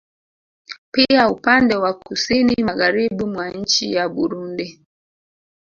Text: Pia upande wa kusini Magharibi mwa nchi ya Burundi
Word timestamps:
Pia 0.91 1.27
upande 1.29 1.75
wa 1.75 1.93
kusini 1.93 2.63
Magharibi 2.63 3.25
mwa 3.25 3.49
nchi 3.49 3.93
ya 3.93 4.09
Burundi 4.09 4.85